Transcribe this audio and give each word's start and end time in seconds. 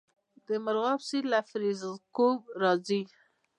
د 0.47 0.49
مرغاب 0.65 0.99
سیند 1.07 1.25
له 1.31 1.39
فیروز 1.47 1.81
کوه 2.15 2.35
راځي 2.61 3.01